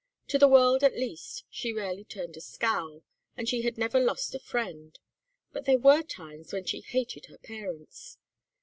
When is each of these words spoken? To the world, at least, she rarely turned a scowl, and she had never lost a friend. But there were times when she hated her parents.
To 0.29 0.39
the 0.39 0.47
world, 0.47 0.83
at 0.83 0.95
least, 0.97 1.43
she 1.51 1.71
rarely 1.71 2.03
turned 2.05 2.35
a 2.35 2.41
scowl, 2.41 3.03
and 3.37 3.47
she 3.47 3.61
had 3.61 3.77
never 3.77 3.99
lost 3.99 4.33
a 4.33 4.39
friend. 4.39 4.97
But 5.53 5.65
there 5.65 5.77
were 5.77 6.01
times 6.01 6.51
when 6.51 6.65
she 6.65 6.81
hated 6.81 7.27
her 7.27 7.37
parents. 7.37 8.17